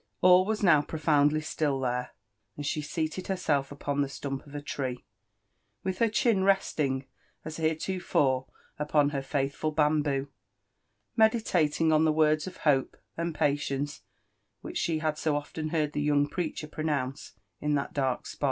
[0.21, 2.13] All wa^ now profoundly still there,
[2.57, 5.05] and she sealed herself npon the stump of a tree,
[5.83, 7.05] with her chin resting
[7.45, 8.47] as here^* tofore
[8.79, 10.27] upon her faidifut bamboo,
[11.15, 14.01] medKating on the words of hope and patience,
[14.61, 18.35] which she had so often heard the young preacher pronoui^ce HI that dtf k spot.